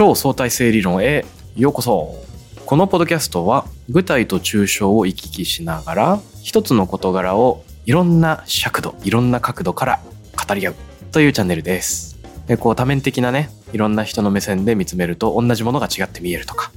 [0.00, 1.26] 超相対性理論へ
[1.56, 2.24] ようこそ。
[2.64, 10.00] このポッドキャストは具体と抽象を行き来しながら一つの事柄をいろんな尺度いろんな角度から
[10.48, 10.74] 語り合う。
[11.12, 12.18] というチャンネルです。
[12.46, 16.72] でこう多面的なねいろんな人の目線で見つめると同じものが違って見えるとか、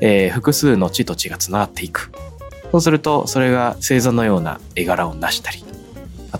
[0.00, 2.10] えー複数の地と地がつながっていく。
[2.70, 5.62] そうするとそれが星座のような絵柄を成したり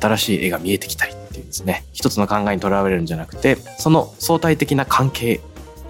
[0.00, 5.42] 新しい絵が見えてきたりっていうですね一つの考えにとらわれるんじゃなくてその相対的な関係、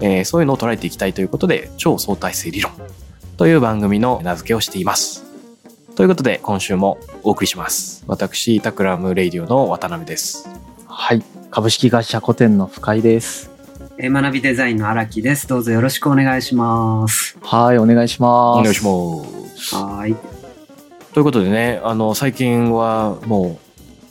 [0.03, 2.71] えーそういうのを捉えていきたいということで超相対性理論
[3.37, 5.23] という番組の名付けをしています
[5.95, 10.47] ということで今週もお送りします私 Takram Radio の渡辺です
[10.95, 11.23] はい。
[11.49, 13.49] 株式会社コテンの深井です。
[13.97, 15.47] えー学びデザインの荒木です。
[15.47, 17.35] どうぞよろしくお願いします。
[17.41, 18.59] はい、お願いします。
[18.59, 18.89] お願いしま
[19.57, 20.15] すはーい。
[21.13, 23.59] ということでねあの最近はも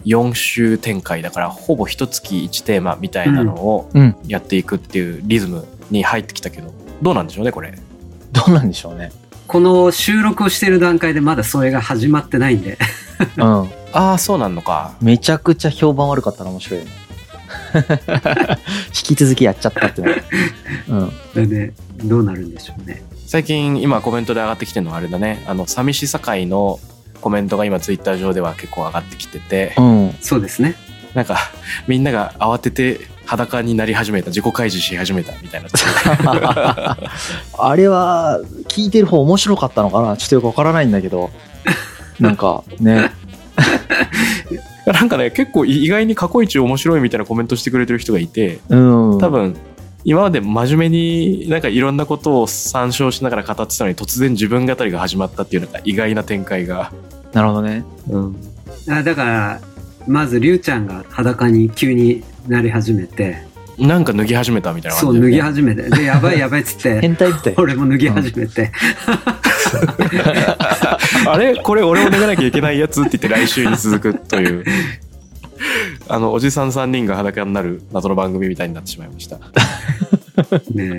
[0.04, 7.72] う4週展開だからほぼ一月1テーマみたいなのをうん、やっていくっていうリズムに入ってきたけどどうなんでしょうねこれ
[8.32, 9.12] どうなんでしょうね。
[9.46, 12.78] この収録をしている段階でまだそれが始まってないんで。
[13.36, 13.70] うん。
[13.92, 16.90] ああそうなんのかめちゃくちゃ評判悪かったら面白いよね。
[18.88, 20.24] 引き続きやっちゃったってね。
[20.88, 21.12] うん。
[21.34, 21.72] でね、
[22.04, 23.02] どうなるんでしょうね。
[23.26, 26.80] 最近今コメントで上がってきてるのはあれだねあの寂しさ会の
[27.22, 30.16] コメントが今ツイッター上では結構上がってきててうん。
[30.20, 30.74] そうですね。
[31.14, 31.36] なんか
[31.86, 35.68] みんなが慌てて裸になり始めた自己開示し始めたみたいな
[37.58, 40.16] あれは、聞いてる方面白かったのかな？
[40.16, 41.30] ちょっとよくわからないんだけど。
[42.20, 43.10] なんか、ね。
[44.86, 48.76] なんかね結構意外に過去一面白いみたいなコメントしてくれてる人がいてう
[49.14, 49.18] ん。
[49.18, 49.56] 多分
[50.04, 56.92] 今まで真面目になんかいろんなことを参照しながら語ってたのに突然自分語りが始まったっていうなんか意外な展開が、
[57.32, 57.84] なるほどね。
[58.08, 58.36] うん、
[58.88, 59.60] あだから、
[60.06, 63.42] まず、りゅうちゃんが裸に急になり始めて、
[63.78, 67.54] なんか脱ぎ始めたみたいなそう、感じで、脱ぎ始めて、で、やばいやばいっつって、 変態みたい。
[67.56, 68.70] 俺も脱ぎ始めて、
[71.26, 71.56] あれ？
[71.56, 74.64] これ俺も脱がなきゃいけないやつって言って来週に続くという。
[76.08, 79.38] あのおじさん3人が裸になる謎の番組みたいになってしまいました。
[80.74, 80.98] ね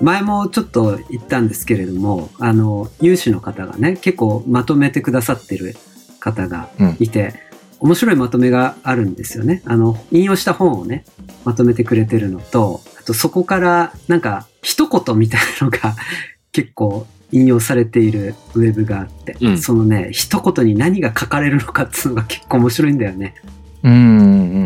[0.00, 5.76] 前もちょっと言ったんですけれども、あの、有志の方がね、結構まとめてくださってる
[6.18, 6.68] 方が
[6.98, 7.34] いて、
[7.80, 9.62] 面白いまとめがあるんですよね。
[9.64, 11.04] あの、引用した本をね、
[11.44, 15.96] まとめてくれてるのと、あとそこからなんか一言みたいなのが
[16.52, 23.34] 結構引用されているウェブがあって、うんそのね、一言に何が書かれるのかっていうのが 結構面白いんだよね。
[23.82, 24.04] うん、うん、う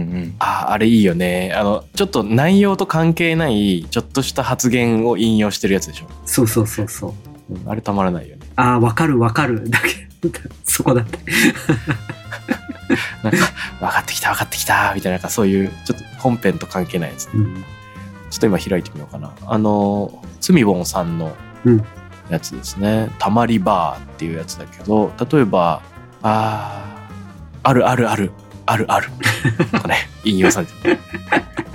[0.00, 0.34] ん。
[0.40, 7.10] ああれいいよねあのちょっと内容と関係ないちょっとした発言を引用してるやつでしょ、そうそうそうそう。
[7.10, 9.68] うんあれたまらないよねああ、わかるわかる。
[9.70, 11.18] だけど、そこだって。
[13.22, 13.38] なんか
[13.80, 17.64] 分かってきた分かってきたみたいななんかそういうちょっと本編と関係ないやつねうん
[18.34, 19.32] ちょっと今開いてみようかな。
[19.46, 21.84] あの、つみぼんさんのうん
[22.30, 23.08] やつですね。
[23.20, 25.82] たまりバーっていうやつだけど、例えば、
[26.22, 28.32] あー、あるあるある、
[28.66, 29.08] あるある。
[29.70, 30.98] とかね、引用されてる。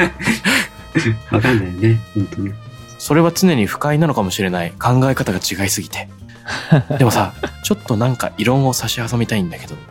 [1.32, 2.54] わかんないよね、本当に。
[2.98, 4.72] それは常に不快なのかもしれない。
[4.72, 6.10] 考え方が違いすぎて。
[6.98, 7.34] でもさ、
[7.64, 9.76] ちょっとなんか異論を差し挟みたいんだけど。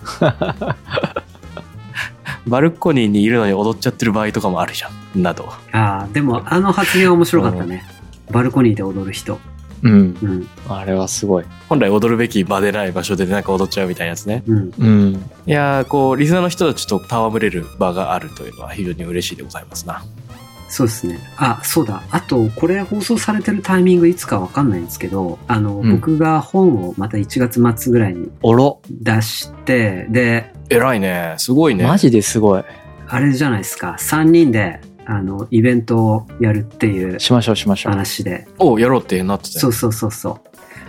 [2.47, 5.23] バルコニーにいるのに踊っちゃってる場合とかもあるじゃん。
[5.23, 5.53] など。
[5.73, 7.85] ああ、でもあの発言面白かったね。
[8.31, 9.39] バルコニーで踊る人。
[9.83, 10.17] うん。
[10.23, 11.45] うん、あれはすごい。
[11.69, 14.43] 本来踊るべき場でない場所でなんか踊っちゃうみたいなやつね。
[14.47, 14.73] うん。
[14.79, 15.31] うん。
[15.47, 20.03] いやーこうリスナーの人たちと戯れる場があるというのは非常に嬉しいでございますな。
[20.69, 21.19] そうですね。
[21.37, 22.03] あ、そうだ。
[22.11, 28.81] あと、これ放送されてるタイミングいつかわかんないんですけど、あの、うん僕が本をまた1月末ぐらいにおろ。
[28.91, 31.85] 出して、で、偉いねすごいね。
[31.85, 32.63] マジですごい。
[33.09, 33.97] あれじゃないですか。
[33.99, 37.93] 3人で、あの、イベントをやるっていうしましょう、しましょう。
[37.93, 38.47] 話で。
[38.59, 40.49] おやろうってなってたよそうそうそうそう。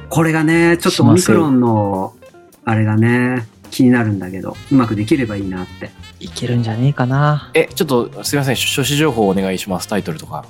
[0.09, 2.13] これがね、ちょっとオミクロンの、
[2.65, 5.91] あれがね、気になるんだけど、うまくできればいいなって。
[6.19, 7.49] いけるんじゃねえかな。
[7.53, 10.45] えちょっとすいません書誌情報お願いしますタイトルとか。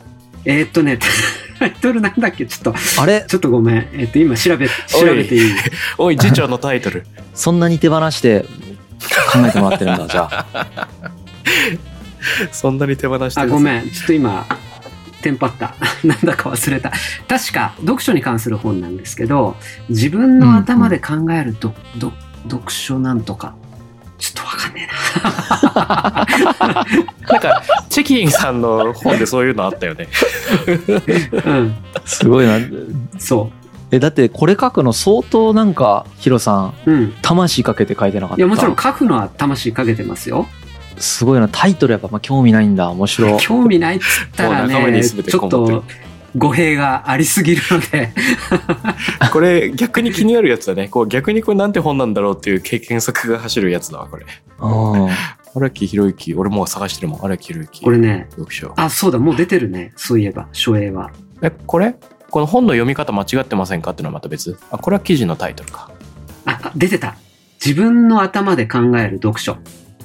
[0.46, 0.98] えーっとね、
[1.60, 2.46] タイトルなんだっけ？
[2.46, 3.26] ちょっと、あれ？
[3.28, 3.76] ちょっとごめん。
[3.94, 4.74] えーっと、今調べ、調
[5.16, 5.52] べていい？
[5.98, 7.06] おい 次長のタイトル。
[7.36, 8.46] そんなに手放して
[9.34, 10.88] 考えてもらってるんだ、じゃあ。
[12.52, 13.90] そんなに手放してあ、るごめん。
[13.90, 14.46] ちょっと今、
[15.22, 15.76] テンパった。
[16.04, 16.92] なんだか忘れた。
[17.28, 19.56] 確か、読書に関する本なんですけど、
[19.90, 22.14] 自分の頭で考えるど、ど、
[22.44, 23.56] 読書なんとか。
[24.18, 24.90] ちょっとわかんね
[27.32, 30.10] なんかチェキンさんの本でそういうのあったよね。
[30.68, 31.52] えな。
[31.52, 31.76] うん。
[32.04, 32.60] すごいな。
[33.18, 33.50] そ
[33.92, 36.92] え、だってこれ書くの相当なんか、ヒロさん、う。
[36.92, 37.14] うん。
[37.22, 38.42] 魂かけて書いてなかった。
[38.42, 40.48] いや、もちろん書くのは魂かけてますよ。
[40.98, 41.48] すごいな。
[41.48, 42.90] タイトルやっぱ、まあ、興味ないんだ。
[42.90, 43.38] 面白い。
[43.40, 44.06] 興味ないっつっ
[44.36, 45.84] たらもう仲間にね、ちょっと
[46.38, 48.12] 語弊がありすぎるので
[49.34, 50.88] これ逆に気になるやつだね。
[50.88, 54.26] こう逆にこれなんて本なんだろうっていう経験作が走るやつだわ、これ。
[55.56, 57.26] 荒木博之、俺もう探してるもん。
[57.26, 57.82] 荒木博之。
[57.82, 58.74] これね、読書。
[58.76, 59.94] あ、そうだ、もう出てるね。
[59.96, 61.12] そういえば、書影は。
[61.42, 61.96] え、これ？
[62.30, 64.58] この本の読み方間違ってませんかっていうのはまた別？
[64.70, 65.90] あ、これは記事のタイトルか。
[66.46, 67.16] あ、出てた。
[67.64, 69.58] 自分の頭で考える読書。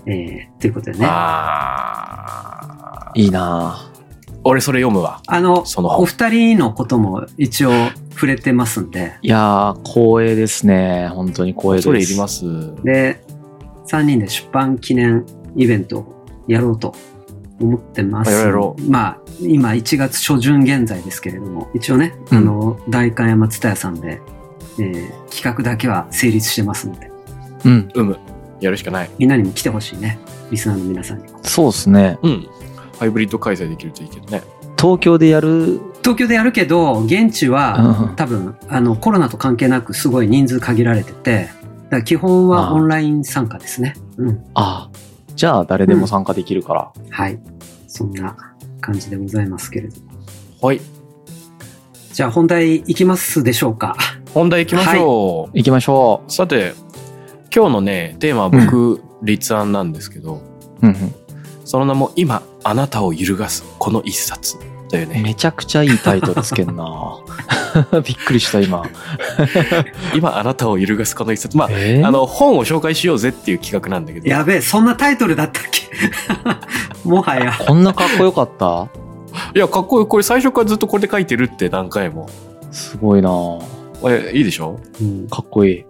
[0.06, 1.06] えー、っていうことでね。
[1.08, 3.90] あいいな
[4.44, 5.20] 俺それ読むわ。
[5.26, 7.70] あの、その本お二人のことも一応
[8.10, 9.14] 触れてますんで。
[9.22, 11.08] いやー、光栄ですね。
[11.08, 11.84] 本当に光栄です。
[11.84, 12.44] それいります。
[12.84, 13.24] で、
[13.86, 15.24] 3人で出版記念
[15.56, 16.94] イベントをやろうと
[17.60, 18.30] 思ってます。
[18.30, 24.20] やろうやろまあ、今1月初旬現在ですけれども、一応ね、うんあの、代官山蔦屋さんで、
[24.78, 27.10] えー企画だけは成立してますので、
[27.64, 27.90] うん。
[27.94, 28.18] うむ。
[28.60, 29.10] やるしかない。
[29.18, 30.18] みんなにも来てほしいね。
[30.50, 31.40] リスナーの皆さんにも。
[31.42, 32.18] そうですね。
[32.22, 32.48] うん。
[32.98, 34.42] ハイブリッド開催できるといいけどね。
[34.78, 41.48] 東京でやる、東京でやるけど、現地は、うん多分、あの、コロナと関係なくすごい人数限られてて、
[41.90, 43.94] だ基本はオンライン参加ですね。
[44.16, 44.44] うん。
[44.54, 44.90] あ
[45.36, 46.92] じゃあ誰でも参加できるから。
[47.10, 47.38] はい。
[47.88, 48.36] そんな
[48.80, 50.10] 感じでございますけれども。
[50.60, 50.80] はい。
[52.12, 53.96] じゃあ本題いきますでしょうか。
[54.32, 55.56] 本題行きましょう。
[55.56, 56.74] 行きましょさて、
[57.54, 60.42] 今日のね、テーマは僕、立案なんですけど、
[60.82, 60.86] う。
[60.86, 61.23] うんうん
[61.64, 64.56] その名も今、あなたを揺るがす、この一冊。
[64.90, 67.16] というね、めちゃくちゃいいタイトルつけんな
[68.06, 68.84] びっくりした今。
[70.14, 71.56] 今、あなたを揺るがす、この一冊。
[71.56, 72.06] まあ、えー？
[72.06, 74.28] あの、本を紹介しようぜっていう企画なんだけど。
[74.28, 75.88] やべえ、そんなタイトルだったっけ？
[77.08, 77.52] もはや。
[77.66, 78.88] こんなかっこよかった？
[79.54, 80.06] いや、かっこいい。
[80.06, 82.28] これ最初からずっとこれで書いてるって何回も。
[82.70, 83.30] すごいな
[84.06, 84.78] え、いいでしょ？
[85.00, 85.84] うんかっこいい。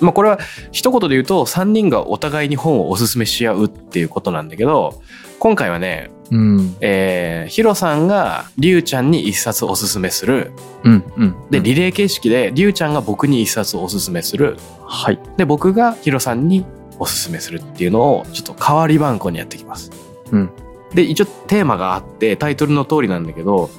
[0.00, 0.38] まあこれは
[0.72, 5.00] 一言で言うと3人がお互いに本をおすすめし合うっていうことなんだけど
[5.38, 6.76] 今回はね、うん。
[6.80, 10.52] えー、ヒロさんがリュウちゃんに一冊おすすめする
[10.84, 11.04] うん。
[11.16, 11.50] うん。
[11.50, 14.56] でうんリレー形式でリュウちゃんが僕に一冊おすすめする
[14.86, 15.18] はい。
[15.36, 16.64] で僕がヒロさんに
[16.98, 19.90] おすすめするっていうのをちょっと代わり番号にやっていきます。
[20.32, 20.50] うん。
[20.92, 23.70] で一応テーマがあってタイトルの通りなんだけど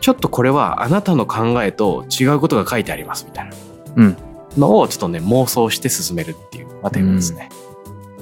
[0.00, 3.52] ちょっとこれはあなたの考えと違うことが書いてありますみたいな
[3.96, 4.16] うん。
[4.56, 7.50] のをちょっとね妄想して進めるっていう、まあ、テーマですね、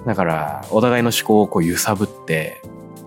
[0.06, 2.60] だからお互いの思考をこう揺さぶって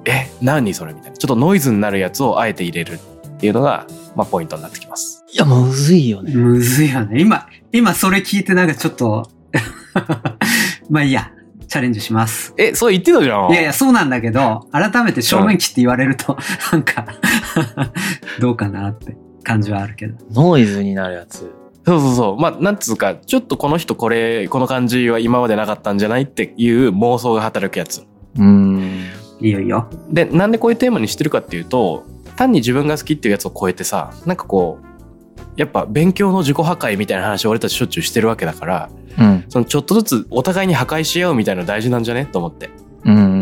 [0.05, 6.33] え何それみたいなちょっとノイズになるやつをあえて入れるっていうのが、まあ、ポイントになってきますいや、むずいよね。
[6.33, 7.21] むずいよね。
[7.21, 9.29] 今、今それ聞いてなんかちょっと、
[10.89, 11.31] まあいいや、
[11.67, 12.53] チャレンジします。
[12.57, 16.35] えそう言ってたじゃんいやいや、そうなんだけど、改めて正面切って言われると、
[16.71, 17.05] なんか、
[18.41, 20.17] どうかなって感じはあるけど。
[20.31, 21.51] ノイズになるやつ。
[21.89, 28.03] そうそうそうまあなんつうかちょっとこの人これこの感じは今までなかったんじゃないっていう妄想が働くやつ
[28.37, 29.05] うん。
[29.41, 29.89] いいよいいよ。
[30.11, 32.03] でなんでこういうテーマにしてるかっていうと
[32.35, 34.85] 単に自分が好きっていうやつを超えてさなんかこう
[35.55, 39.45] やっぱ勉強の自己破壊みたいな話を俺たちしょっちゅうしてるわけだからうん。
[39.49, 42.25] そのちょっとずつお互いに破壊し合うみたいなの大事なんじゃね？
[42.25, 42.69] と思って
[43.03, 43.33] うんうんうんう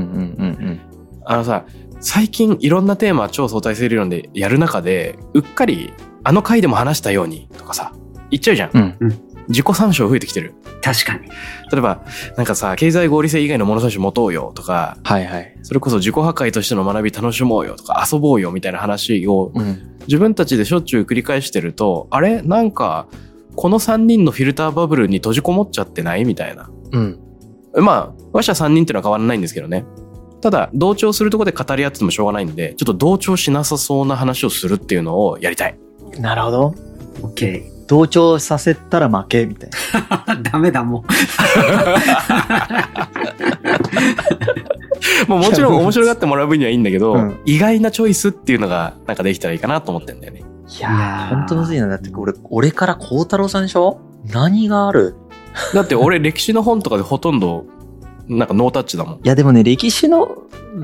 [0.72, 0.80] ん
[1.26, 1.66] あのさ
[2.00, 5.92] 最近いろんなテーマ超相対性理論でやる中でうっかり
[6.24, 7.92] あの回でも話したようにとかさ
[8.32, 9.22] 言っちゃうじゃん、うん。
[9.48, 11.30] 自己参照増えてきてる確かに。
[11.72, 12.04] 例えば
[12.36, 15.58] なんかさ経済合理性以外の物差し持とうよとかはいはい。
[15.64, 19.98] それこそ自己破壊としての学び楽しもうよとか遊ぼうよみたいな話をうん。
[20.08, 23.08] 自分たちでしょっちゅう繰り返してるとあれなんか
[23.56, 27.20] この3人のフィルターバブルに閉じこもっちゃってないみたいなうん。
[27.76, 29.86] まあ話者3人っていうのは変わらないんですけどね
[30.42, 35.78] ただ同調するところで語り合っててもしょうがないんでちょっと同調しなさそうな話をするっていうのをやりたい
[36.20, 36.76] なるほど。
[37.22, 37.77] OK。
[37.88, 39.70] 同調させたら負けみたい
[40.28, 40.36] な。
[40.52, 41.04] ダメだもん。
[45.28, 51.88] もうもちろん面白がってもらう分にはいいんだけど、うん意外なチョイスっていうのがなんかできたらいいかなと思ってんだよねいやー、ほんとむずいな。
[51.88, 54.00] だって俺、俺から孝太郎さんでしょ？
[54.34, 55.16] 何がある？
[55.74, 57.66] だって俺歴史の本とかでほとんど
[58.28, 60.28] なんかノータッチだもんいやでもね、歴史の、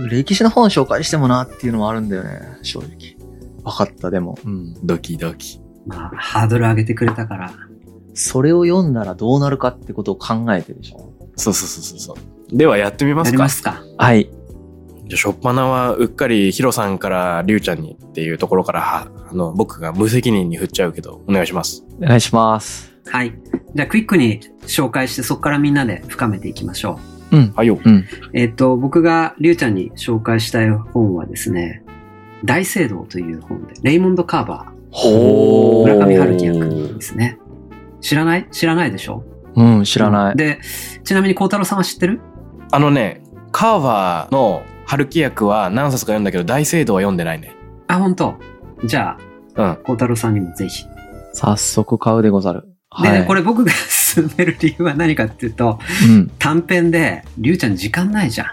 [0.09, 3.17] 歴史の本紹介してもなっていうのもあるんだよね、正直。
[3.63, 4.37] 分かった、でも。
[4.45, 4.73] うん。
[4.83, 7.51] ドキドキまあ、ハードル上げてくれたから。
[8.13, 13.83] それを読んだらどうなるかってことを考えてでしょそうそうそうそうそうではやってみまやすかりますか。
[13.97, 14.29] はい。
[15.05, 22.93] じゃあ初っ端はうっかりヒロさんからリュウちゃんにっていうところからはあの僕が無責任に振っちゃうけどお願いしますお願いします。
[23.07, 23.33] はい。
[23.73, 26.99] じゃあクイックに紹介してそこからみんなで深めていきましょ
[27.31, 27.53] うん。
[27.55, 27.95] はいようん。
[27.95, 28.05] う。
[28.33, 31.83] えっ、と、僕がりゅうちゃんに紹介したい本はですね、
[32.45, 37.39] 大聖堂という本で、レイモンド・カーバほー、村上春樹役ですね。
[38.01, 38.47] 知らない？
[38.51, 39.23] 知らないでしょ？
[39.55, 40.35] うん、知らない。
[40.35, 40.59] で、
[41.03, 42.21] ちなみに孝太郎さんは知ってる？
[42.71, 43.21] あのね
[43.51, 47.55] カーバーの春樹役は何冊か読んだけど大聖堂は読んでないね
[47.87, 48.35] あ、本当
[48.83, 49.17] じゃ
[49.55, 49.75] あ、うん。
[49.83, 50.85] 孝太郎さんにもぜひ。
[51.33, 52.63] 早速買うでござる。
[53.01, 53.71] でね、はいこれ僕が
[54.15, 56.31] 勧める理由は何かっていうと、うん。
[56.37, 58.45] 短編で、りゅうちゃん時間ないじゃ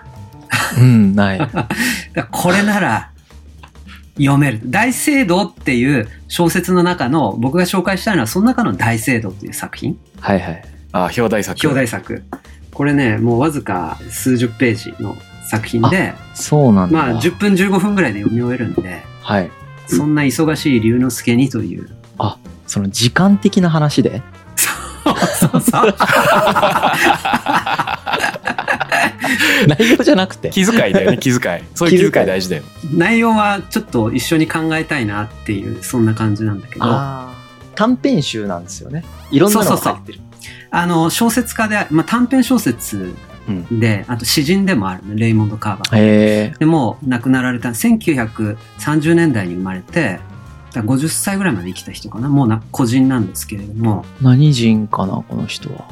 [0.78, 0.80] ん。
[0.80, 1.40] うん、ない。
[2.30, 3.10] これなら
[4.17, 4.61] 読める。
[4.64, 9.99] 大聖堂っていう小説の中の僕が紹介したいのはその中の大聖堂という作品。
[10.21, 10.64] はいはい。
[10.93, 11.59] あ、表題作。
[11.67, 12.23] 表題作。
[12.73, 15.17] これね、もうわずか数十ページの
[15.49, 16.99] 作品で、そうなんだ。
[16.99, 19.50] まあ10分15分ぐらいで読み終えるんで、はい。
[19.87, 21.88] そんな忙しい龍之介にという。
[22.67, 24.23] その時間的な話で？
[24.57, 25.11] そ
[25.59, 25.95] うそう。
[29.66, 30.50] 内容じゃなくて。
[30.50, 31.62] 気遣いだよね、気遣い。
[31.75, 32.62] そういう気遣い大事だよ。
[32.92, 36.85] 内容はちょっと一緒に考えたいなっていう、そんな感じなんだけど。
[36.85, 37.40] ああ。
[37.75, 39.04] 短編集なんですよね。
[39.30, 40.21] いろんなのが入ってる。
[40.71, 43.14] あの、小説家で、まあ、短編小説
[43.71, 45.97] で、あと詩人でもあるね、レイモンド・カーバー。
[45.97, 46.54] へえ。
[46.59, 50.21] でも、亡くなられた1930年代に生まれて、
[50.73, 52.28] だから50歳ぐらいまで生きた人かな。
[52.28, 55.88] もうな、個人なんですけれども、何人かな、この人は。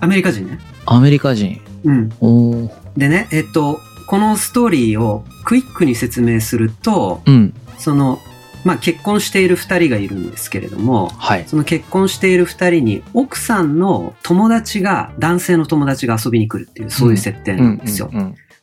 [0.00, 0.58] アメリカ人ね。
[0.86, 1.60] アメリカ人。
[1.84, 2.70] うん。
[2.96, 7.54] でね、えっと、このストーリーをクイックに説明すると、うん。
[7.78, 8.18] その、
[8.64, 11.44] まあ、結婚している二人がいるんですけれども、はい。
[11.46, 18.10] その結婚している二人に奥さんの友達が、男性の友達が遊びに来るっていう、そういう設定なんですよ。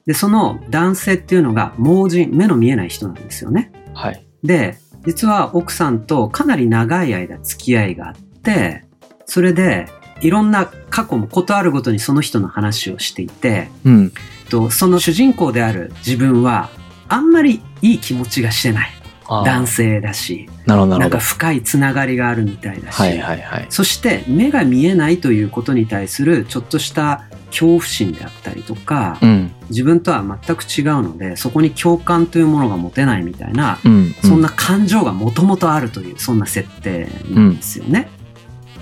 [0.06, 3.72] で、その男性っていうのが盲人、目の見えない人なんですよね。
[3.94, 4.26] はい。
[4.44, 8.84] で、実は奥さんとかなり長い間付き合いがあって、
[9.26, 9.88] それで、
[10.22, 14.14] いろんな過去もことあるごとにその人の話をしていて、うん。
[14.50, 16.70] とその主人公である自分は、
[17.10, 18.94] あんまりいい気持ちがしてない。
[19.30, 21.18] 男性だし、なるほど、なるほどなんか。
[21.20, 23.66] 深いつながりがあるみたいだし、はいはいはい。
[23.70, 29.52] そして目が見えないということに対するちょっとした恐怖心であったりとか、うん。
[29.70, 34.16] 自分とは全く違うので、そこに共感というものが持てないみたいな、うん。
[34.22, 38.10] そんな感情がもともとあるという、そんな設定なんですよね。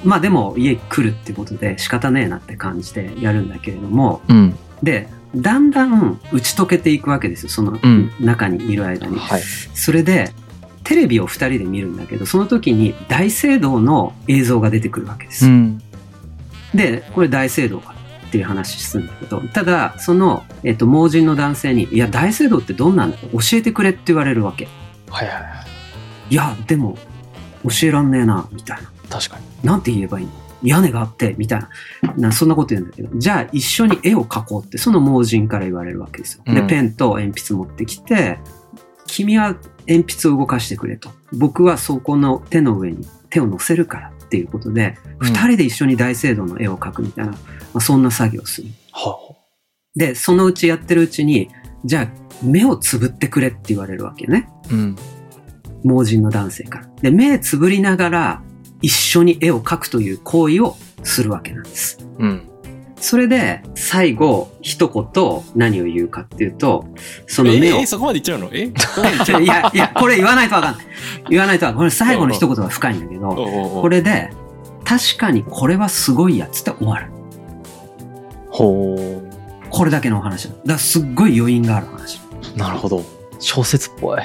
[0.05, 4.55] まあでも家来るってことで仕方ねえなって感じでやるんだけれども、うん。
[4.83, 9.17] で、だんだん打ち解けていくわけですよ、そのうん中にいる間に。
[9.17, 9.41] はい。
[9.41, 10.31] それで、
[10.83, 15.47] テレビを二人で見るんだけど、その時に大聖堂の映像が出てくるわけです。
[15.47, 15.81] うん。
[16.75, 17.95] で、これ大聖堂か
[18.27, 23.17] っていう話するんだけど、ただ、その、えっと、盲人の男性に、いや、大聖堂ってどんなんだ？
[23.17, 24.67] 教えてくれって言われるわけ。
[25.09, 25.45] はいはいはい。
[26.29, 26.97] いや、でも、
[27.63, 28.91] 教えらんねえな、みたいな。
[29.09, 29.45] 確かに。
[29.65, 30.31] なんて言えばいいの？
[30.63, 31.59] 屋根があって、みたい
[32.01, 32.13] な。
[32.17, 36.43] なそんなこと言うんだけど、じゃあ一緒に絵を描こうって、その盲人から言われるわけですよ。
[36.45, 38.39] で、うんペンと鉛筆持ってきて、
[39.05, 39.55] 君は
[39.87, 41.09] 鉛筆を動かしてくれと。
[41.33, 47.37] 僕はそこの手の上に手を乗せるからっていうことで、うん二、人で一緒に大聖堂の絵を描くみたいな、ま
[47.75, 48.69] あ、そんな作業をする。
[48.91, 49.35] は
[49.95, 51.49] で、そのうちやってるうちに、
[51.83, 52.07] じゃあ
[52.43, 54.49] 目をつぶってくれって言われるわけね。
[54.49, 54.73] あ。
[54.73, 54.95] うん。
[55.83, 56.89] 盲人の男性から。
[57.01, 58.43] で、目つぶりながら
[58.85, 62.07] 一緒に絵を描くという行為をするわけなんです。
[62.19, 62.47] うん。
[62.97, 66.85] それで、最後、一言何を言うかっていうと、
[67.25, 68.49] そのえ目を、えそこまで言っちゃうの？
[68.53, 68.69] え？
[69.41, 70.85] いや、いや、これ言わないとわかんない。
[71.31, 71.89] 言わないとわかんない。
[71.89, 74.29] これ最後の一言は深いんだけど、これで、
[74.83, 77.09] 確かにこれはすごいやつって終わる。
[78.51, 79.23] ほ
[79.71, 80.53] これだけのお話だ。
[80.53, 82.21] だからすっごい余韻がある話。
[82.55, 82.57] う。
[82.57, 83.03] なるほど。
[83.39, 84.19] 小説っぽい。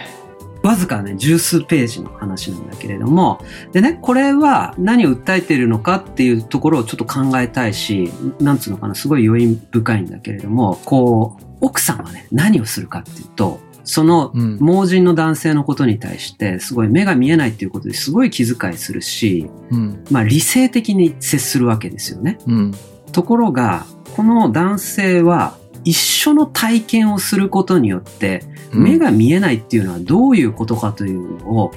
[0.63, 20.05] わずかね、十数ページの話なんだけれども、でね、これは何を訴えているのかっていうところをちょっと考えたいし、なんつうのかな、すごい余韻深いんだけれども、こう、奥さんはね、何をするかっていうと、そのうん盲人の男性のことに対して、すごい目が見えないっていうことですごい気遣いするし、うん。
[20.11, 22.39] まあ理性的に接するわけですよね。
[22.47, 22.75] うん。
[23.13, 31.73] ところが、この男性は一緒の体験をすることによって、目が見えないっていうのはどういうことかというのを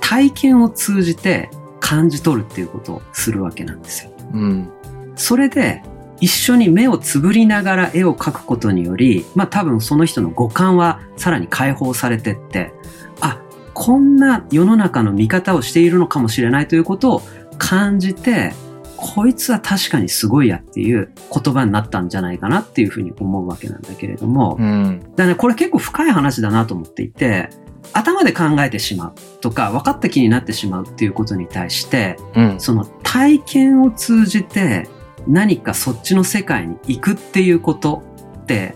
[0.00, 1.50] 体験を通じて
[1.80, 4.12] 感じ取るっていうことをするわけなんですよ。
[4.32, 4.70] うん。
[5.16, 5.82] それで
[6.20, 12.72] 一緒に目をつぶりながら絵を描くことにより、まあ多分その人の五感はさらに解放されてって、
[13.20, 13.40] あ、
[13.74, 17.22] こんな世の中の見方をしているのかもしれないということを
[17.58, 18.52] 感じて、
[19.00, 25.00] こいつは確かにすごいやっていう言葉になったんじゃないかなっていうふうに思うわけなんだけれども、うん。
[25.00, 27.48] だからね、これ結構深い話だなと思っていて、
[27.92, 32.60] 頭で考えてしまうとか、分かった気になってしまうっていうことに対して、うん。
[32.60, 34.88] その体験を通じて
[35.28, 38.02] 何かそっちの世界に行くっていうこと
[38.42, 38.74] って、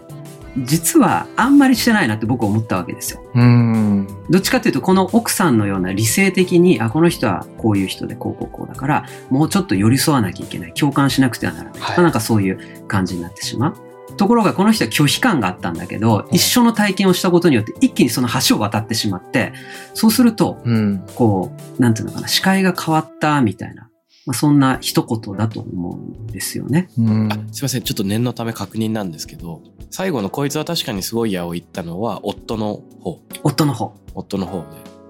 [0.59, 3.23] 実はあんまりしてないなって僕は思ったわけですよ。
[3.35, 4.07] うん。
[4.29, 10.75] どっちかっていうと、この奥さんのような理性的に、あ、この人はこういう人でこうこうこうだから、もうちょっと寄り添わなきゃいけない。
[10.75, 11.81] 共感しなくてはならない。
[11.81, 14.17] はいまあなんかそういう感じになってしまう。
[14.17, 19.53] ところがこの人は拒否感があったんだけど、一緒の体験をしたことによって一気にその橋を渡ってしまって、
[19.95, 23.89] そうすると、うん、こう、なんていうのかな、視界が変わったみたいな。
[24.27, 26.89] まあ、そんな一言だと思うんですよね。
[26.97, 33.21] うん、すいません、ちょっと念のため確認なんですけど、最後のこいつは確かにすごいやを言ったのは夫の方。
[33.43, 33.95] 夫の方。
[34.15, 34.67] 夫の方で。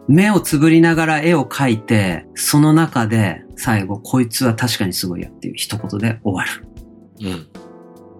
[0.09, 6.66] 目をつぶりながら絵を描いて、その中で最後、こいつは確かにすごいやっていう一言で終わる。
[7.21, 7.47] うん。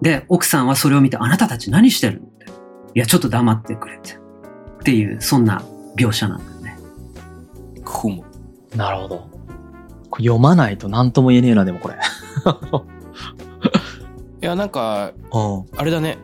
[0.01, 2.45] で、奥さんはそれを見て、あなたたち何してるのって。
[2.45, 4.15] いや、ちょっと黙ってくれて。
[4.15, 4.17] っ
[4.83, 5.63] ていう、そんな
[5.97, 6.77] 描写なんだよね。
[7.83, 8.23] ふむ。
[8.75, 9.32] なるほど。
[10.17, 11.95] 読まないと何とも言えねえな、でもこれ。
[14.41, 15.11] いや、なんか、
[15.77, 16.17] あれだね。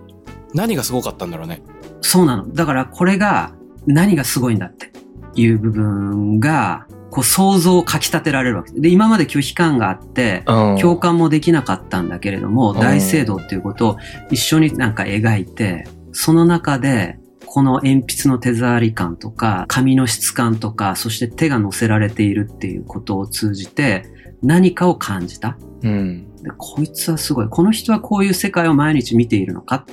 [0.53, 1.61] 何がすごかったんだろうね。
[2.01, 2.51] そうなの。
[2.53, 3.53] だからこれが
[3.85, 4.91] 何がすごいんだって
[5.35, 10.43] いう部分が、こう想像をかき立てられるわけで、今まで拒否感があって、
[10.79, 13.97] 共感もできなかったんだけれども、大聖堂っていうことを
[14.29, 17.17] 一緒になんか描いて、その中で、
[17.51, 24.05] この鉛筆の手触り感とか、紙の質感とか、そして手が乗せられているっていうことを通じて、
[24.43, 25.57] 何かを感じた。
[25.81, 27.49] うん、でこいつはすごい。
[27.49, 29.83] この人はこういう世界を毎日見ているのか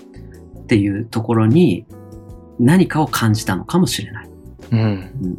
[0.60, 1.86] っていうところに
[2.60, 4.28] 何かを感じたのかもしれない。
[4.72, 4.82] うん、う
[5.28, 5.38] ん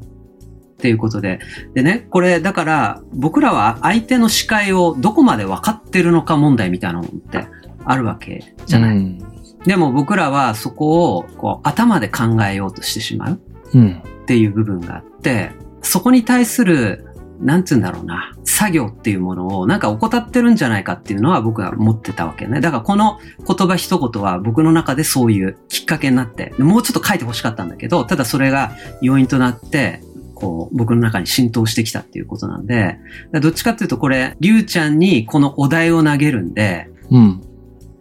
[0.78, 1.40] っていうことで。
[1.74, 7.48] でね、これだから僕らは相手の視界をどこまで分かってるのか問題みたいなのって
[7.84, 8.98] あるわけじゃない。
[8.98, 9.20] うん、
[9.66, 17.08] でも僕らはそこをこう頭で考えようとしてしまうっていう部分があって、そこに対する
[17.40, 22.62] なんつうんだろうな、作業っていうものをなんか怠ってるんじゃないかっていうのは僕は思ってたわけね。
[22.62, 28.72] だからこの言葉一言は僕の中でそういうきっかけになって、もうちょっと書いて欲しかったんだけど、ただそれが
[29.02, 30.02] 要因となって、
[30.34, 33.00] こう、僕の中に浸透してきたっていうことなんで、
[33.42, 37.42] どっちかっていうとこれ、りゅうちゃんにこのお題を投げるんで、うん。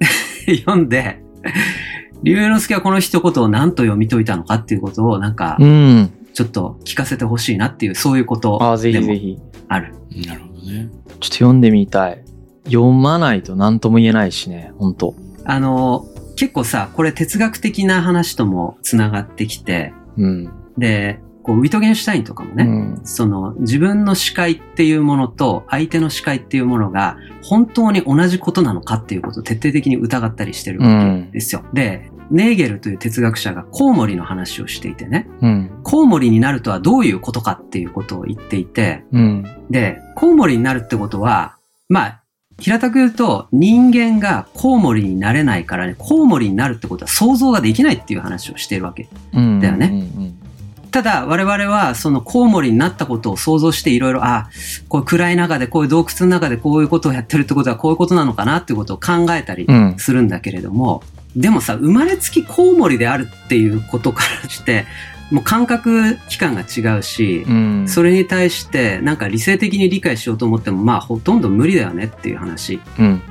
[0.61, 1.23] 読んで、
[2.23, 6.11] 龍之介はこの一言を何と読み解いたのかっていうことをなんか、うん。
[6.33, 9.39] ちょっと聞かせてほしいなっていう、そういうことあぜひぜひ。
[9.69, 9.95] ある。
[10.27, 10.89] なるほどね。
[11.21, 12.23] ちょっと読んでみたい。
[12.65, 30.89] 読まないと何とも言えないしね、本当あの、結構さ、これ哲学的な話とも繋がってきて、うん、で、こうウィトゲンシュタインとかもね、うん、その自分の視界っていうものと相手の視界っていうものが本当に同じことなのかっていうことを徹底的に疑ったりしてるわ
[31.25, 31.63] けですよ。
[31.65, 41.57] うん、で、ネーゲルという哲学者がコウモリの話をしていてね、うん、コウモリになるとはどういうことかっていうことを言っていて、うん、で、コウモリになるってことは、
[41.89, 42.23] まあ、
[42.59, 49.91] 平たく言うと人間がコウモリになれないからね、コウモリになるってことは想像ができないっていう話をしているわけだよね。
[49.93, 50.46] うんうんうん
[50.91, 54.51] ただ我々はそのコウモリになったことを想像していろいろ、あ、
[54.89, 59.67] こう暗い中でこういう洞窟の中でこういうことをやってるってことはこういうことなのかなっていうことを考えたり
[59.99, 61.03] するんだけれども、
[61.35, 64.87] うん、でもさ、生まれつきコウモリであるっていうことからして、
[65.31, 72.81] もう感覚期間が違うし、うん、それに対してなんか理性的に理解しようと思ってもまあほとんど無理だよねっていう話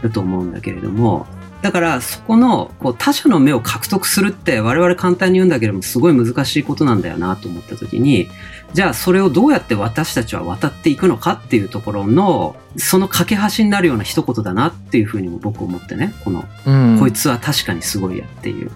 [0.03, 1.25] だと思うんだけれども、
[1.65, 8.29] だからそこのこう他者の目を獲得するって我々簡単に言うんだけどもすごい難しいことなんだよなと思った時に
[8.73, 16.13] じゃあそれをどうやって私たちは渡っていくのかっていうところのその架け橋になるような一言だなっていうふうにも僕思ってね。
[16.23, 18.69] この、うん、こいつは確かにすごいやっていう。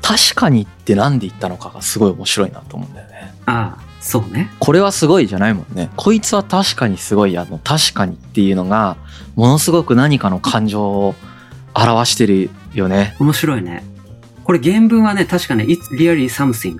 [0.00, 3.34] 確かにって何で言ったのかがすごい面白いなと思うんだよね。
[3.46, 4.52] ああそうね。
[4.60, 5.90] これはすごいじゃないもんね。
[5.96, 8.96] こいつは確かにすごいやの確かにっていうのが
[9.34, 11.14] ものすごく何かの感情を
[11.76, 13.14] 表してるよね。
[13.20, 13.84] 面白いね。
[14.44, 16.76] これ原文はね、確かね、It's really something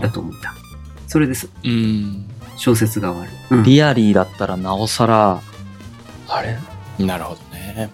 [0.00, 0.54] だと思った。
[1.06, 1.48] それです。
[1.64, 2.24] うん。
[2.56, 3.32] 小説が終わる。
[3.56, 5.40] うん、リアリーだったらなおさら、
[6.28, 6.58] あれ？
[7.04, 7.90] なるほどね。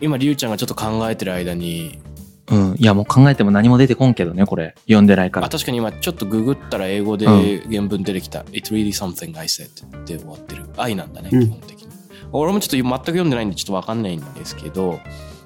[0.00, 2.00] 今、りゅうちゃんがちょっと考えてる間に、
[2.48, 2.74] うん。
[2.76, 4.74] いや、もう考えても何も出てこんけどね、これ。
[4.86, 5.46] 読んでないから。
[5.46, 7.26] あ確かに今、ちょっとググったら英語で
[7.70, 8.40] 原文出てきた。
[8.40, 10.66] うん、It's really something I said って終わってる。
[10.76, 11.88] 愛なんだね、基本的に。
[12.32, 15.00] 俺もちょっと全く読んでないんでちょっとわかんないんですけど、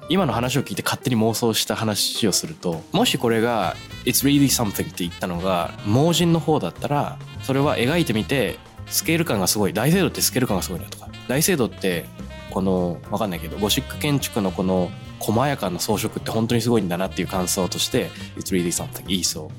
[0.07, 12.05] 今の話を聞いて勝手に妄想した話をするともしこれが「It's really something」って言ったのが盲人の方だったらそれは描いてみてスケール感がすごい大聖堂ってスケール感がすごいなとか大聖堂って
[12.51, 19.49] この分かんないけどゴシック建築のこの細やかな装飾って本当にすごいんだなっていう感想として「It's really something」いいそ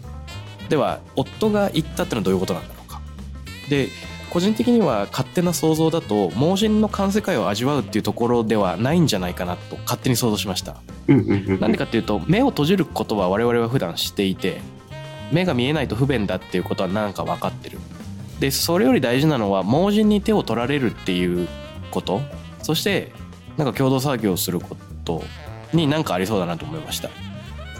[0.66, 0.70] う。
[0.70, 3.00] では夫が言ったってのはどういうことなんだろうか。
[3.68, 3.88] で
[4.36, 10.76] 個人的には勝手な想像だと盲人の環世界を味わうっていうところではないんじゃないかなと勝手に想像しました。
[11.08, 14.60] なんでかっていうと目を閉じることは我々は普段していて
[15.32, 17.78] 目が見えないと不便だっていうことはなんか分かってる。
[18.38, 21.48] でそれより大事なのは盲人に手を取られるっていう
[21.90, 22.20] こと
[22.60, 23.12] そして
[23.56, 25.22] なんか共同作業すること
[25.72, 27.08] になんかありそうだなと思いました。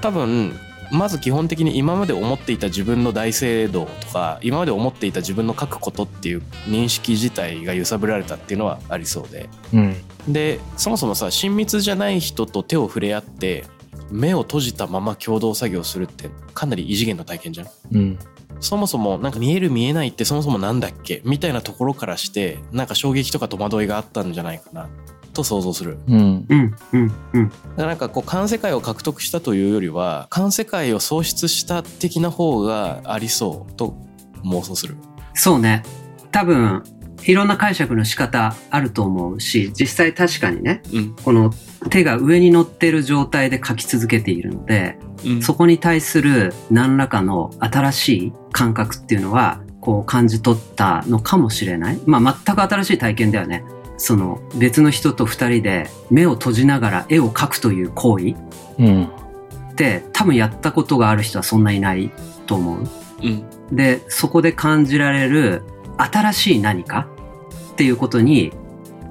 [0.00, 0.58] 多分
[0.90, 9.96] まず基本的に今まで思っていた自分の大聖堂とか今まで思っていた自分の書くことっていう認識自体が揺さぶられたっていうのはありそうで、うん、
[10.28, 13.64] でそもそもさ親密じゃない人と手を触れ合って
[14.10, 18.18] 目を閉じたまま共同作業するってかなり異次元の体験じゃん、うん、
[18.60, 24.88] そもそもなんか見える見えないってそもそもなんだっけみたいなところからしてなんか衝撃とか戸惑いがあったんじゃないかな
[25.36, 25.98] と想像する。
[26.08, 26.46] うん。
[26.48, 26.74] うん。
[26.92, 27.12] うん。
[27.34, 27.52] うん。
[27.76, 33.96] なんかこう、環世界を獲得したというよりは、環世界を喪失した的な方がありそうと
[34.44, 34.96] 妄想する。
[35.34, 35.82] そうね。
[36.32, 36.82] 多分、
[37.24, 41.52] いろんな解釈の仕方あると思うし、実際確かにね、うん、この
[41.90, 52.00] 手が上に乗ってる状態で書き続けているので、うん、そこに対する何らかの新しい感覚っていうのは、こう感じ取ったのかもしれない。
[52.06, 53.64] まあ全く新しい体験だよね。
[53.98, 62.10] その別の人と二人で目を閉じながら絵を描くという行為って多分やったことがある人はそんないない
[62.46, 62.84] と思う。
[63.22, 65.62] うん、で、そこで感じられる
[65.98, 67.08] 新しい何か
[67.72, 68.52] っていうことに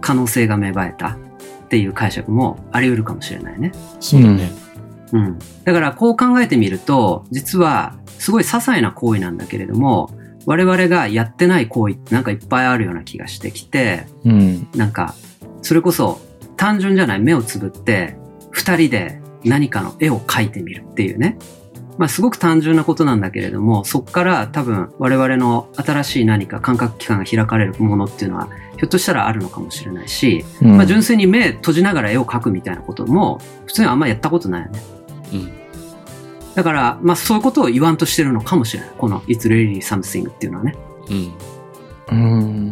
[0.01, 3.71] 可能性が芽生えたっていう解釈もあり得るかもしれないね。
[3.99, 4.51] そうだね。
[5.11, 5.39] うん。
[5.63, 10.09] だからこう考えてみると、実はすごい些細な行為なんだけれども、
[10.45, 15.15] 我々がやってない行為ってなんかいっぱいあるような気がしてきて、うん、なんか、
[15.61, 16.19] それこそ
[16.57, 18.17] 単純じゃない目をつぶって、
[18.51, 21.37] 二人で何かの絵を描いてみるっていうね。
[21.97, 34.79] まあすごく単純なことなんだけれども、そこから多分我々の新しい何か感覚器官が開かれるものっていうのは、ひょっとしたらあるのかもしれないし、うん、まあ純粋に目閉じながら絵を描くみたいなことも、普通にあんまやったことないよね。
[35.33, 35.64] うん。
[36.55, 38.91] だから、まあそういうことを言わんとしてるのかもしれない。
[38.97, 40.75] この It's really something っていうのはね。
[42.11, 42.37] うん。
[42.41, 42.71] う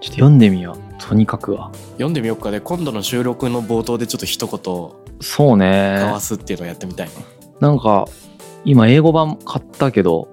[0.00, 1.02] ちょっと読んでみよう。
[1.02, 1.70] とにかくは。
[1.92, 5.18] 読んでみようかで、今度の収録の冒頭でちょっと一言。
[5.20, 5.92] そうね。
[5.94, 7.14] 交わすっていうのをやってみたいね。
[7.60, 8.06] なんか、
[8.64, 10.28] 今英語版買ったけど、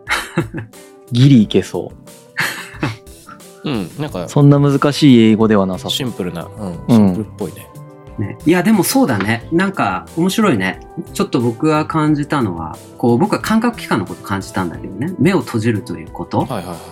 [1.12, 2.06] ギリいけそう。
[3.65, 4.30] うん、なんか。
[4.30, 7.68] そんな難しい英語ではなさシンプルな、うん、シンプルっぽいね。
[8.19, 8.38] ね。
[8.45, 9.47] いや、でもそうだね。
[9.51, 10.80] なんか、面白いね。
[11.13, 15.13] ちょっと僕が感じたのは、こう、僕は感覚器官のこと感じたんだけどね。
[15.19, 16.47] 目を閉じるということ。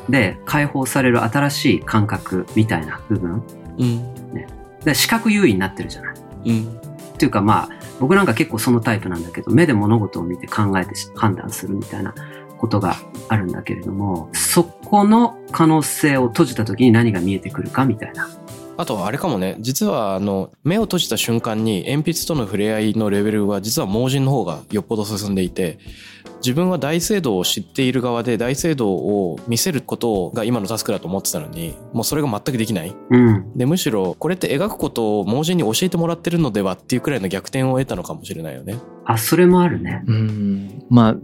[0.09, 3.43] で、解放される新しい感覚みたいな部分。
[3.77, 4.33] うん。
[4.33, 4.47] ね。
[4.83, 6.15] で、視覚優位になってるじゃない。
[6.45, 6.79] うん。
[7.13, 12.13] っていうかまあ、僕なんか結構そのタイプなんだけど、目で物事を見て考えて判断するみたいな
[12.57, 12.95] ことが
[13.29, 18.27] あるんだけれども、そこの可能性を閉じた時に何が見えてくるかみたいな。
[18.75, 19.57] あとあれかもね。
[19.59, 25.79] 実はあの目を閉じた瞬間に鉛筆との触れ合いのレベルは実は盲人の方がよっぽど進んでいて
[26.37, 38.75] 自分は大聖堂を知っている側で大聖堂を見せることが今のタスクだと思ってたのにもうそれが全くできない、うん、でむしろこれって描くことを盲人に教えてもらってるのではっていうくらいの逆転を得たのかもしれないよね。
[39.05, 40.03] あそれもあるね。
[40.05, 40.85] うん。
[40.89, 41.15] まあ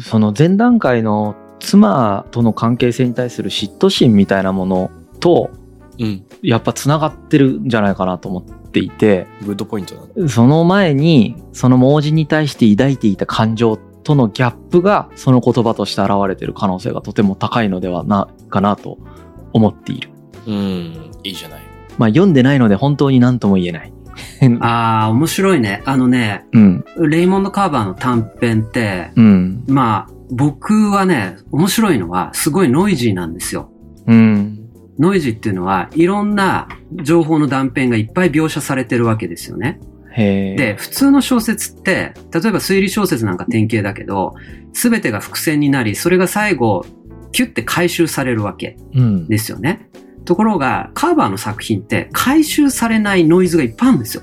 [0.00, 5.50] その前段階の妻との関係性に対する嫉妬心みたいなものと
[5.98, 9.26] うん、やっぱつながってるんじゃないかなと思っていて。
[9.44, 10.28] グッドポイントだ。
[10.28, 18.98] その前にその盲人に対して抱いていた感情とのギャップがその言葉として現れてる可能性がとても高いのではないかなと
[19.52, 20.10] 思っている。
[20.46, 21.10] うん。
[21.24, 21.62] いいじゃない。
[21.98, 23.92] まあ読んでないので本当に何とも言えない。
[24.60, 25.82] ああ面白いね。
[25.84, 33.70] あのね、うん、レイモンド・カーバーの短編って、うん、まあ僕はね面白いのはすごいノイジーなんですよ。
[34.06, 34.65] うん
[34.98, 36.68] ノイジーっていうのは、いろんな
[37.02, 39.80] 情報の断片がいっぱい描写されてるわけですよね。
[40.56, 44.34] で、普通の小説って、例えば推理小説なんか典型だけど、
[44.72, 46.86] すべてが伏線になり、それが最後、
[47.32, 48.78] キュッて回収されるわけ
[49.28, 49.88] ですよね。
[50.18, 54.22] うん、ところが、カーバーの作品って回収されないノイズがいっぱいあるんですよ。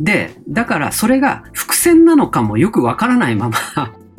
[0.00, 3.56] で、だからそれが伏線なのかもよくわからないまま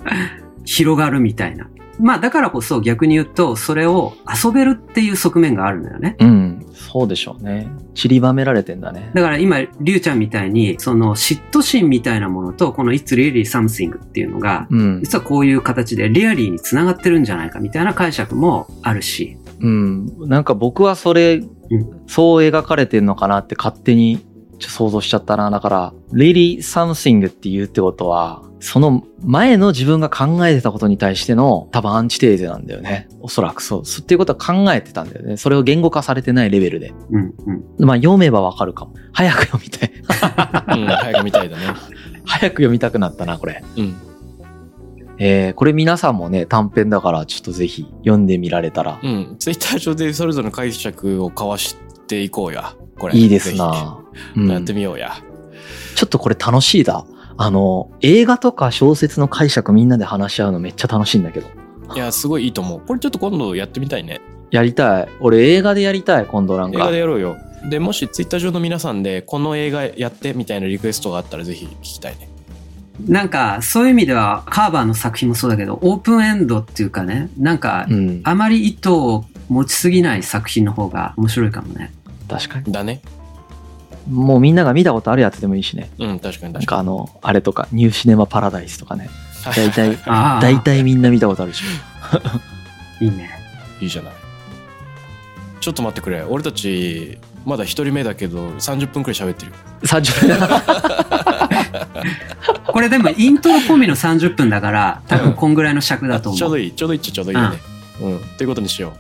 [0.66, 1.70] 広がるみたいな。
[2.00, 6.16] まあだからこそ逆に言うと、それを遊べるっていう側面があるんだよね。
[6.20, 6.66] うん。
[6.72, 7.68] そうでしょうね。
[7.96, 9.12] 散りばめられてんだね。
[9.14, 19.38] だから今、りゅうちゃんみたいに、その嫉妬心みたいなものと、この It's really something っていうのが、うん、実はこういう形でリアリーにつながってるんじゃないかみたいな解釈もあるし。
[19.60, 20.30] うん。
[20.30, 24.26] なんか僕はそれ、うん、そう描かれてんのかなって勝手に
[24.60, 25.50] 想像しちゃったな。
[25.50, 33.08] だから、really something って言うってことは、その前の自分が考えてたことに対しての多分アンチテーゼなんだよね。
[33.22, 33.82] おそらくそう。
[33.82, 35.38] っていうことは考えてたんだよね。
[35.38, 36.94] それを言語化されてないレベルで。
[37.12, 37.34] うん
[37.78, 37.86] うん。
[37.86, 38.94] まあ読めばわかるかも。
[39.14, 39.92] 早く読みたい。
[39.94, 41.64] うん、早く読みたいだね。
[42.26, 43.64] 早く読みたくなったな、これ。
[43.78, 43.96] うん。
[45.20, 49.00] えー、これ皆さんもね、短編だからちょっとぜひ読んでみられたら。
[49.04, 49.36] うん。
[49.40, 52.74] ツイッター上でそれぞれの解釈を交わしていこうや。
[52.98, 53.16] これ。
[53.16, 54.00] いいですな、
[54.36, 55.14] うん、やってみようや。
[55.96, 57.06] ちょっとこれ楽しいだ。
[57.38, 61.48] あの、映画とか小説の解釈みんなで話し合うのめっちゃ楽しいんだけど。
[61.96, 62.82] いや、すごいいいと思う。
[62.86, 64.22] これちょっと今度やってみたいね。
[64.52, 65.08] やりたい。
[65.20, 66.80] 俺映画でやりたい、今度なんか。
[66.80, 67.38] 映画でやろうよ。
[67.70, 72.30] で、もしツイッター上の皆さんで、この映画やってみたいなリクエストがあったらぜひ聞きたいね。
[73.06, 78.22] なんか、そういう意味では、カーバーの作品もそうだけど、オープンエンドっていうかね、なんか、うん。
[78.24, 81.94] あまり意図を持ちすぎない作品の方が面白いかもね。
[82.28, 82.72] 確かに。
[82.72, 83.02] だね。
[84.10, 85.90] もうみんなが見たことあるやつでもいいしね。
[86.00, 89.10] うん、確かになん確かかあの、あれとか、ニューシネマパラダイスとかね。
[89.46, 89.54] に。
[89.56, 89.98] 大体。
[90.42, 91.66] 大体みんな見たことあるでしょ。
[93.04, 93.30] いいね。
[93.80, 94.14] いいじゃない。
[95.60, 96.24] ちょっと待ってくれ。
[96.24, 99.58] 俺たち、まだ一人目だけど、30分くらい喋ってるよ。
[99.84, 100.38] 30分。
[102.74, 106.40] これでもイントロ込みの30分だから、多分こんぐらいの尺だと思う。
[106.40, 106.72] ちょうどいい。
[106.72, 107.58] ちょうどいいっちゃちょうどいいね。
[108.02, 108.20] うん。
[108.38, 108.92] ということにしよう。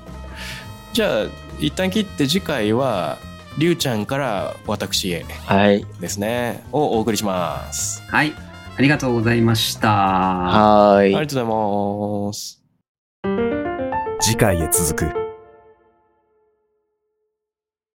[0.93, 1.25] じゃあ、
[1.59, 3.17] 一旦切って次回は、
[3.57, 5.85] りゅうちゃんから私へはい。
[5.99, 8.03] ですね、をお送りします。
[8.07, 8.33] はい。
[8.77, 9.89] ありがとうございました。
[9.89, 11.27] はーいありが。
[11.27, 12.63] とうございます。
[14.21, 15.26] 次回へ続く